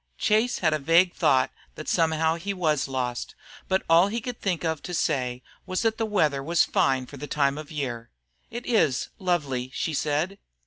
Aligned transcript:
Chase 0.17 0.57
had 0.57 0.73
a 0.73 0.79
vague 0.79 1.13
thought 1.13 1.51
that 1.75 1.87
somehow 1.87 2.33
he 2.33 2.55
was 2.55 2.87
lost, 2.87 3.35
but 3.67 3.83
all 3.87 4.07
he 4.07 4.19
could 4.19 4.41
think 4.41 4.63
of 4.65 4.81
to 4.81 4.95
say 4.95 5.43
was 5.67 5.83
that 5.83 5.99
the 5.99 6.07
weather 6.07 6.41
was 6.41 6.63
fine 6.65 7.05
for 7.05 7.17
the 7.17 7.27
time 7.27 7.55
of 7.55 7.69
year. 7.71 8.09
"It 8.49 8.65
is 8.65 9.09
lovely," 9.19 9.69
she 9.75 9.93
said. 9.93 10.39